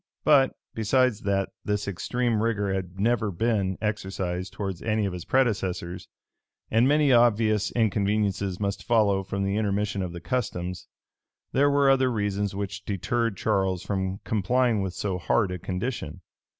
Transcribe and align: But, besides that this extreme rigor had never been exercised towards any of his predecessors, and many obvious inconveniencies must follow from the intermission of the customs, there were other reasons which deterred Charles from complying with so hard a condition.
But, 0.23 0.55
besides 0.73 1.19
that 1.19 1.49
this 1.63 1.87
extreme 1.87 2.41
rigor 2.41 2.73
had 2.73 2.99
never 2.99 3.29
been 3.29 3.77
exercised 3.81 4.51
towards 4.51 4.81
any 4.81 5.05
of 5.05 5.13
his 5.13 5.25
predecessors, 5.25 6.07
and 6.71 6.87
many 6.87 7.13
obvious 7.13 7.69
inconveniencies 7.73 8.59
must 8.59 8.83
follow 8.83 9.21
from 9.21 9.43
the 9.43 9.57
intermission 9.57 10.01
of 10.01 10.11
the 10.11 10.19
customs, 10.19 10.87
there 11.51 11.69
were 11.69 11.87
other 11.91 12.11
reasons 12.11 12.55
which 12.55 12.83
deterred 12.83 13.37
Charles 13.37 13.83
from 13.83 14.17
complying 14.23 14.81
with 14.81 14.95
so 14.95 15.19
hard 15.19 15.51
a 15.51 15.59
condition. 15.59 16.21